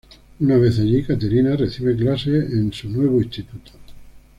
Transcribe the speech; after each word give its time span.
Una 0.39 0.57
vez 0.57 0.79
allí, 0.79 1.03
Caterina 1.03 1.55
recibe 1.55 1.95
clases 1.95 2.51
en 2.53 2.73
su 2.73 2.89
nuevo 2.89 3.21
instituto. 3.21 3.71